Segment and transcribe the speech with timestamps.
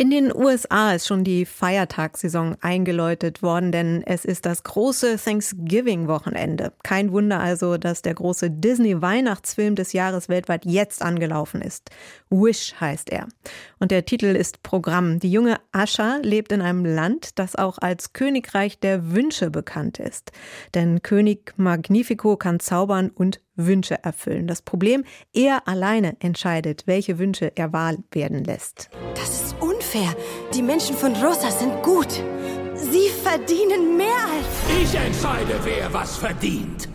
[0.00, 6.72] in den USA ist schon die Feiertagssaison eingeläutet worden, denn es ist das große Thanksgiving-Wochenende.
[6.84, 11.90] Kein Wunder also, dass der große Disney-Weihnachtsfilm des Jahres weltweit jetzt angelaufen ist.
[12.30, 13.26] Wish heißt er.
[13.80, 15.18] Und der Titel ist Programm.
[15.18, 20.30] Die junge Ascha lebt in einem Land, das auch als Königreich der Wünsche bekannt ist.
[20.74, 24.46] Denn König Magnifico kann zaubern und Wünsche erfüllen.
[24.46, 28.90] Das Problem, er alleine entscheidet, welche Wünsche er wahr werden lässt.
[29.16, 29.56] Das ist
[29.88, 30.14] unfair.
[30.54, 32.12] Die Menschen von Rosa sind gut.
[32.74, 34.82] Sie verdienen mehr als...
[34.82, 36.88] Ich entscheide, wer was verdient.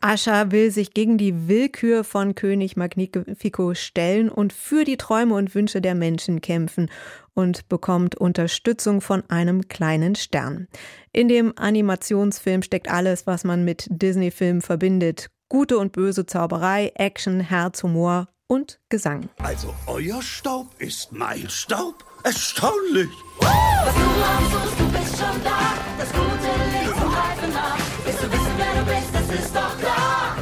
[0.00, 5.56] Ascha will sich gegen die Willkür von König Magnifico stellen und für die Träume und
[5.56, 6.88] Wünsche der Menschen kämpfen
[7.34, 10.68] und bekommt Unterstützung von einem kleinen Stern.
[11.12, 15.30] In dem Animationsfilm steckt alles, was man mit Disney-Filmen verbindet.
[15.48, 19.28] Gute und böse Zauberei, Action, Herz, Humor und Gesang.
[19.38, 22.04] Also euer Staub ist mein Staub?
[22.24, 23.10] Erstaunlich!
[23.38, 25.74] Was du machst, du bist schon da.
[25.98, 27.78] Das Gute liegt zum Reifen nach.
[28.04, 30.36] Willst du wissen, wer du bist, das ist doch klar.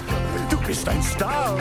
[0.48, 1.58] Du bist ein Star.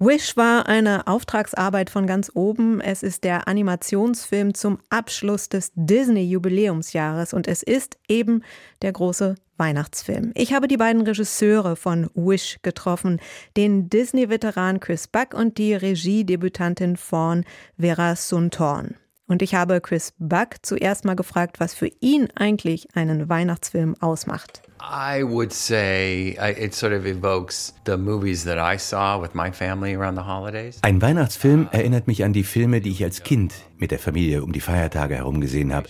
[0.00, 2.80] Wish war eine Auftragsarbeit von ganz oben.
[2.80, 8.44] Es ist der Animationsfilm zum Abschluss des Disney-Jubiläumsjahres und es ist eben
[8.80, 10.30] der große Weihnachtsfilm.
[10.36, 13.20] Ich habe die beiden Regisseure von Wish getroffen,
[13.56, 17.44] den Disney-Veteran Chris Buck und die Regiedebütantin von
[17.76, 18.94] Vera Suntorn.
[19.26, 24.62] Und ich habe Chris Buck zuerst mal gefragt, was für ihn eigentlich einen Weihnachtsfilm ausmacht.
[24.80, 29.94] I would say it sort of evokes the movies that I saw with my family
[29.94, 30.78] around the holidays.
[30.82, 34.52] Ein Weihnachtsfilm erinnert mich an die Filme, die ich als Kind mit der Familie um
[34.52, 35.88] die Feiertage herum gesehen habe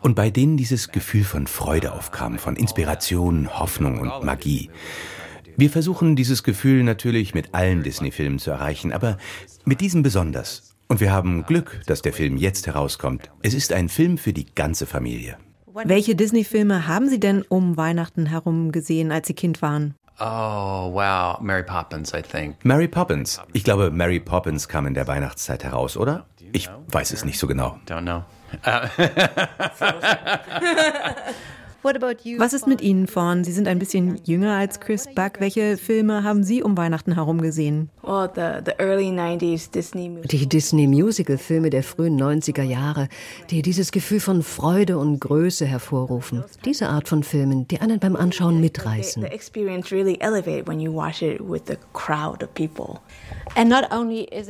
[0.00, 4.70] und bei denen dieses Gefühl von Freude aufkam, von Inspiration, Hoffnung und Magie.
[5.56, 9.18] Wir versuchen dieses Gefühl natürlich mit allen Disney-Filmen zu erreichen, aber
[9.64, 10.74] mit diesem besonders.
[10.88, 13.30] Und wir haben Glück, dass der Film jetzt herauskommt.
[13.42, 15.38] Es ist ein Film für die ganze Familie.
[15.74, 19.96] Welche Disney-Filme haben Sie denn um Weihnachten herum gesehen, als Sie Kind waren?
[20.20, 21.40] Oh, wow.
[21.40, 22.64] Mary Poppins, I think.
[22.64, 23.40] Mary Poppins.
[23.52, 26.26] Ich glaube, Mary Poppins kam in der Weihnachtszeit heraus, oder?
[26.52, 27.80] Ich weiß es nicht so genau.
[27.88, 28.22] Don't know.
[32.38, 33.44] Was ist mit Ihnen, Fawn?
[33.44, 35.32] Sie sind ein bisschen jünger als Chris Buck.
[35.38, 37.90] Welche Filme haben Sie um Weihnachten herum gesehen?
[40.24, 43.08] Die Disney-Musical-Filme der frühen 90er Jahre,
[43.50, 46.42] die dieses Gefühl von Freude und Größe hervorrufen.
[46.64, 49.26] Diese Art von Filmen, die einen beim Anschauen mitreißen.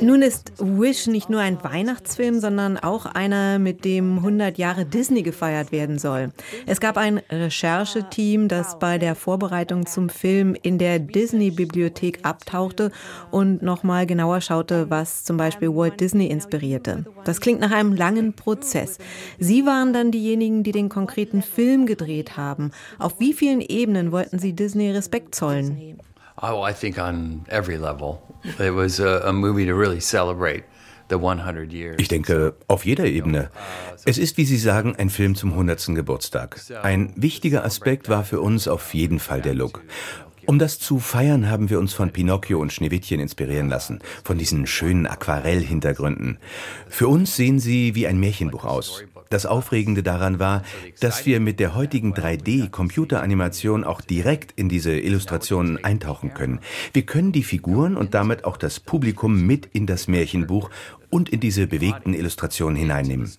[0.03, 5.23] Nun ist Wish nicht nur ein Weihnachtsfilm, sondern auch einer, mit dem 100 Jahre Disney
[5.23, 6.33] gefeiert werden soll.
[6.67, 12.91] Es gab ein Rechercheteam, das bei der Vorbereitung zum Film in der Disney-Bibliothek abtauchte
[13.31, 17.05] und nochmal genauer schaute, was zum Beispiel Walt Disney inspirierte.
[17.25, 18.99] Das klingt nach einem langen Prozess.
[19.39, 22.71] Sie waren dann diejenigen, die den konkreten Film gedreht haben.
[22.99, 25.99] Auf wie vielen Ebenen wollten Sie Disney Respekt zollen?
[26.43, 28.19] Oh, I think on every level.
[28.59, 30.65] It was a, a movie to really celebrate
[31.99, 33.51] ich denke, auf jeder Ebene.
[34.05, 35.95] Es ist, wie Sie sagen, ein Film zum 100.
[35.95, 36.61] Geburtstag.
[36.83, 39.83] Ein wichtiger Aspekt war für uns auf jeden Fall der Look.
[40.47, 44.67] Um das zu feiern, haben wir uns von Pinocchio und Schneewittchen inspirieren lassen, von diesen
[44.67, 46.39] schönen Aquarellhintergründen.
[46.89, 49.03] Für uns sehen sie wie ein Märchenbuch aus.
[49.31, 50.63] Das Aufregende daran war,
[51.01, 56.61] dass wir mit der heutigen 3D-Computeranimation auch direkt in diese Illustrationen eintauchen können.
[56.93, 60.71] Wir können die Figuren und damit auch das Publikum mit in das Märchenbuch
[61.11, 63.31] und in diese bewegten Illustrationen hineinnehmen.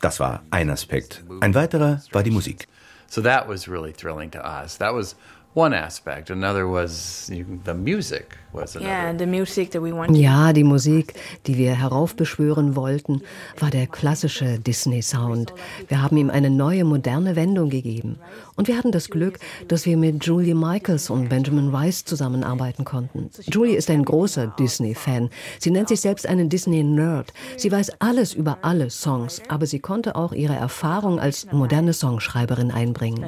[0.00, 1.24] Das war ein Aspekt.
[1.40, 2.66] Ein weiterer war die Musik.
[3.08, 4.78] So that was really thrilling to us.
[4.78, 5.16] That was
[5.54, 6.30] one aspect.
[6.30, 8.38] Another was the music.
[8.52, 10.16] Was yeah, the music that we wanted.
[10.16, 11.14] Ja, die Musik,
[11.46, 13.22] die wir heraufbeschwören wollten,
[13.58, 15.54] war der klassische Disney-Sound.
[15.88, 18.18] Wir haben ihm eine neue, moderne Wendung gegeben.
[18.54, 19.38] Und wir hatten das Glück,
[19.68, 23.30] dass wir mit Julie Michaels und Benjamin Rice zusammenarbeiten konnten.
[23.46, 25.30] Julie ist ein großer Disney-Fan.
[25.58, 27.32] Sie nennt sich selbst einen Disney-Nerd.
[27.56, 32.70] Sie weiß alles über alle Songs, aber sie konnte auch ihre Erfahrung als moderne Songschreiberin
[32.70, 33.26] einbringen.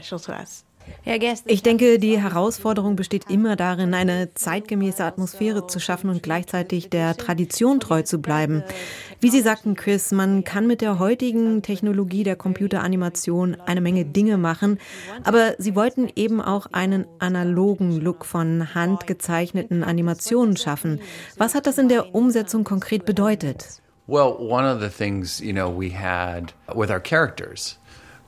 [1.45, 7.17] Ich denke, die Herausforderung besteht immer darin, eine zeitgemäße Atmosphäre zu schaffen und gleichzeitig der
[7.17, 8.63] Tradition treu zu bleiben.
[9.21, 14.39] Wie Sie sagten, Chris, man kann mit der heutigen Technologie der Computeranimation eine Menge Dinge
[14.39, 14.79] machen,
[15.25, 21.01] aber Sie wollten eben auch einen analogen Look von handgezeichneten Animationen schaffen.
[21.37, 23.81] Was hat das in der Umsetzung konkret bedeutet?
[24.07, 27.79] Well, one of the things, you know, we had with our characters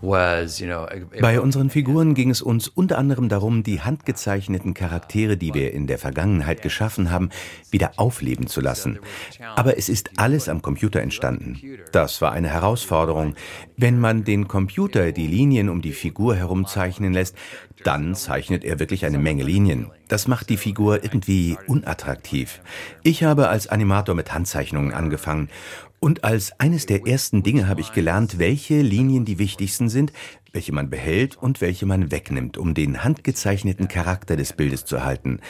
[0.03, 5.87] bei unseren Figuren ging es uns unter anderem darum, die handgezeichneten Charaktere, die wir in
[5.87, 7.31] der Vergangenheit geschaffen haben,
[7.71, 8.99] wieder aufleben zu lassen.
[9.55, 11.61] Aber es ist alles am Computer entstanden.
[11.93, 13.35] Das war eine Herausforderung.
[13.77, 17.37] Wenn man den Computer die Linien um die Figur herum zeichnen lässt,
[17.83, 19.91] dann zeichnet er wirklich eine Menge Linien.
[20.09, 22.61] Das macht die Figur irgendwie unattraktiv.
[23.03, 25.49] Ich habe als Animator mit Handzeichnungen angefangen
[26.01, 30.13] und als eines der ersten Dinge habe ich gelernt, welche Linien die wichtigsten sind,
[30.53, 35.41] welche man behält und welche man wegnimmt, um den handgezeichneten Charakter des Bildes zu erhalten.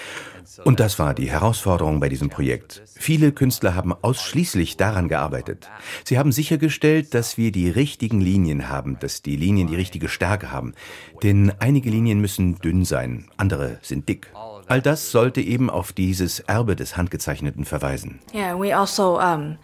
[0.64, 2.82] Und das war die Herausforderung bei diesem Projekt.
[2.86, 5.68] Viele Künstler haben ausschließlich daran gearbeitet.
[6.04, 10.50] Sie haben sichergestellt, dass wir die richtigen Linien haben, dass die Linien die richtige Stärke
[10.50, 10.74] haben.
[11.22, 14.32] Denn einige Linien müssen dünn sein, andere sind dick.
[14.66, 18.20] All das sollte eben auf dieses Erbe des Handgezeichneten verweisen.
[18.34, 19.58] Yeah, we also um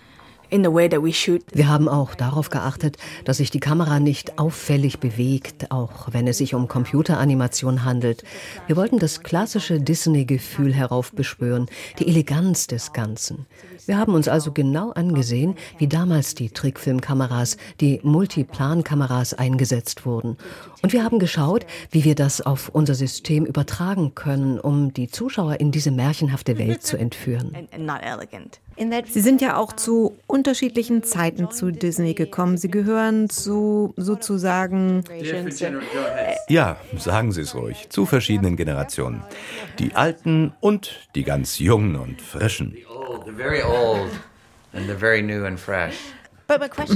[0.53, 6.39] wir haben auch darauf geachtet, dass sich die Kamera nicht auffällig bewegt, auch wenn es
[6.39, 8.23] sich um Computeranimation handelt.
[8.67, 11.67] Wir wollten das klassische Disney-Gefühl heraufbeschwören,
[11.99, 13.47] die Eleganz des Ganzen.
[13.87, 20.37] Wir haben uns also genau angesehen, wie damals die Trickfilmkameras, die Multiplan-Kameras eingesetzt wurden.
[20.83, 25.61] Und wir haben geschaut, wie wir das auf unser System übertragen können, um die Zuschauer
[25.61, 27.57] in diese märchenhafte Welt zu entführen.
[29.07, 32.57] Sie sind ja auch zu unterschiedlichen Zeiten zu Disney gekommen.
[32.57, 35.05] Sie gehören zu sozusagen.
[36.49, 37.89] Ja, sagen Sie es ruhig.
[37.91, 39.23] Zu verschiedenen Generationen.
[39.79, 42.77] Die Alten und die ganz Jungen und Frischen.
[43.25, 44.11] The very old
[44.73, 45.95] and the very new and fresh.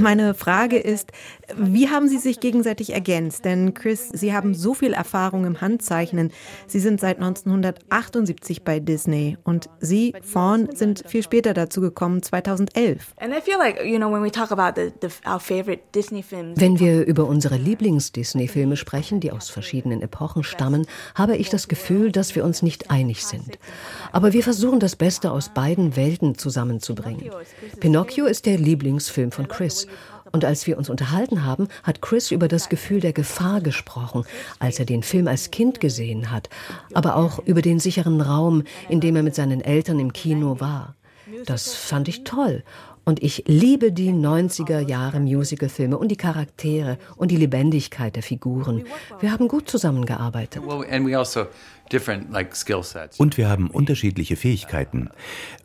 [0.00, 1.12] Meine Frage ist,
[1.56, 3.44] wie haben Sie sich gegenseitig ergänzt?
[3.44, 6.32] Denn Chris, Sie haben so viel Erfahrung im Handzeichnen.
[6.66, 13.14] Sie sind seit 1978 bei Disney und Sie, Fawn, sind viel später dazu gekommen, 2011.
[16.56, 22.12] Wenn wir über unsere Lieblings-Disney-Filme sprechen, die aus verschiedenen Epochen stammen, habe ich das Gefühl,
[22.12, 23.58] dass wir uns nicht einig sind.
[24.12, 27.30] Aber wir versuchen das Beste aus beiden Welten zusammenzubringen.
[27.80, 29.86] Pinocchio ist der Lieblingsfilm von Chris.
[30.32, 34.24] Und als wir uns unterhalten haben, hat Chris über das Gefühl der Gefahr gesprochen,
[34.58, 36.50] als er den Film als Kind gesehen hat,
[36.94, 40.94] aber auch über den sicheren Raum, in dem er mit seinen Eltern im Kino war.
[41.44, 42.62] Das fand ich toll.
[43.08, 48.84] Und ich liebe die 90er Jahre Musicalfilme und die Charaktere und die Lebendigkeit der Figuren.
[49.20, 50.60] Wir haben gut zusammengearbeitet.
[50.66, 51.46] Also
[53.18, 55.10] und wir haben unterschiedliche Fähigkeiten.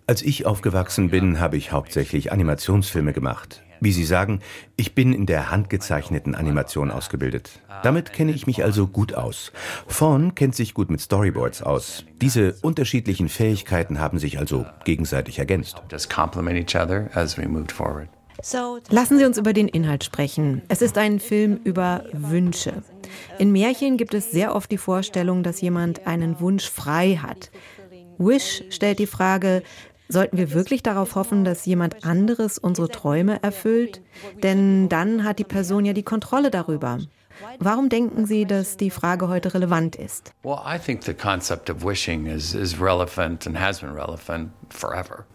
[0.07, 3.63] Als ich aufgewachsen bin, habe ich hauptsächlich Animationsfilme gemacht.
[3.83, 4.41] Wie Sie sagen,
[4.75, 7.61] ich bin in der handgezeichneten Animation ausgebildet.
[7.81, 9.51] Damit kenne ich mich also gut aus.
[9.87, 12.05] Fawn kennt sich gut mit Storyboards aus.
[12.21, 15.81] Diese unterschiedlichen Fähigkeiten haben sich also gegenseitig ergänzt.
[18.89, 20.61] Lassen Sie uns über den Inhalt sprechen.
[20.67, 22.83] Es ist ein Film über Wünsche.
[23.39, 27.51] In Märchen gibt es sehr oft die Vorstellung, dass jemand einen Wunsch frei hat.
[28.17, 29.63] Wish stellt die Frage,
[30.11, 34.01] Sollten wir wirklich darauf hoffen, dass jemand anderes unsere Träume erfüllt?
[34.43, 36.99] Denn dann hat die Person ja die Kontrolle darüber.
[37.59, 40.33] Warum denken Sie, dass die Frage heute relevant ist?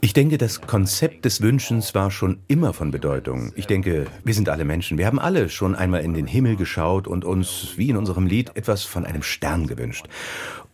[0.00, 3.53] Ich denke, das Konzept des Wünschens war schon immer von Bedeutung.
[3.55, 4.99] Ich denke, wir sind alle Menschen.
[4.99, 8.57] Wir haben alle schon einmal in den Himmel geschaut und uns, wie in unserem Lied,
[8.57, 10.07] etwas von einem Stern gewünscht.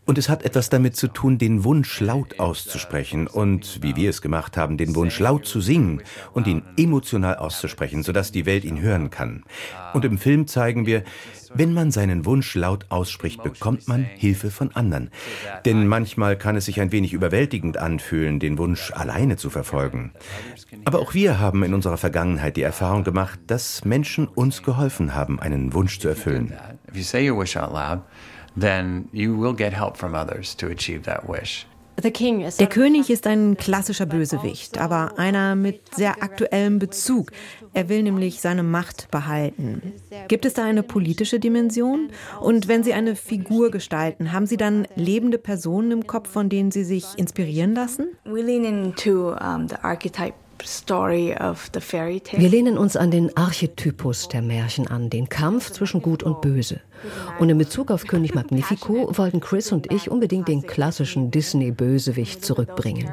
[0.04, 4.20] Und es hat etwas damit zu tun, den Wunsch laut auszusprechen und, wie wir es
[4.20, 8.80] gemacht haben, den Wunsch laut zu singen und ihn emotional auszusprechen, sodass die Welt ihn
[8.80, 9.44] hören kann.
[9.94, 11.04] Und im Film zeigen wir,
[11.54, 15.10] wenn man seinen Wunsch laut ausspricht, bekommt man Hilfe von anderen.
[15.66, 20.12] Denn manchmal kann es sich ein wenig überwältigend anfühlen, den Wunsch alleine zu verfolgen.
[20.84, 25.38] Aber auch wir haben in unserer Vergangenheit die Erfahrung gemacht, dass Menschen uns geholfen haben,
[25.38, 26.54] einen Wunsch zu erfüllen
[28.58, 31.66] then you will get help from others to achieve that wish.
[32.02, 37.32] Der König ist ein klassischer Bösewicht, aber einer mit sehr aktuellem Bezug.
[37.74, 39.92] Er will nämlich seine Macht behalten.
[40.26, 42.08] Gibt es da eine politische Dimension?
[42.40, 46.70] Und wenn Sie eine Figur gestalten, haben Sie dann lebende Personen im Kopf, von denen
[46.70, 48.08] Sie sich inspirieren lassen?
[48.24, 55.10] We lean into um, the archetype wir lehnen uns an den Archetypus der Märchen an,
[55.10, 56.80] den Kampf zwischen Gut und Böse.
[57.38, 63.10] Und in Bezug auf König Magnifico wollten Chris und ich unbedingt den klassischen Disney-Bösewicht zurückbringen.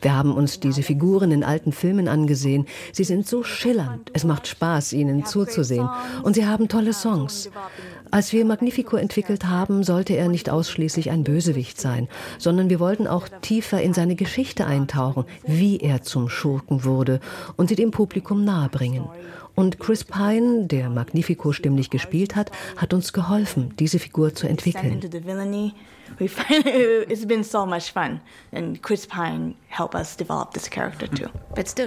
[0.00, 2.66] Wir haben uns diese Figuren in alten Filmen angesehen.
[2.92, 4.10] Sie sind so schillernd.
[4.12, 5.88] Es macht Spaß, ihnen zuzusehen.
[6.22, 7.50] Und sie haben tolle Songs.
[8.12, 13.06] Als wir Magnifico entwickelt haben, sollte er nicht ausschließlich ein Bösewicht sein, sondern wir wollten
[13.06, 17.20] auch tiefer in seine Geschichte eintauchen, wie er zum Schurken wurde
[17.56, 19.06] und sie dem Publikum nahebringen.
[19.54, 25.00] Und Chris Pine, der Magnifico stimmlich gespielt hat, hat uns geholfen, diese Figur zu entwickeln.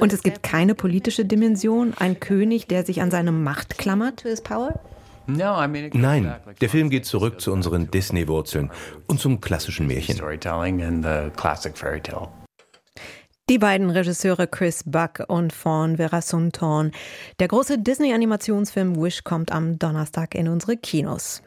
[0.01, 4.25] Und es gibt keine politische Dimension, ein König, der sich an seine Macht klammert.
[5.27, 8.72] Nein, der Film geht zurück zu unseren Disney-Wurzeln
[9.08, 10.22] und zum klassischen Märchen.
[13.48, 16.91] Die beiden Regisseure Chris Buck und Fawn Verasuntorn.
[17.39, 21.44] Der große Disney-Animationsfilm Wish kommt am Donnerstag in unsere Kinos.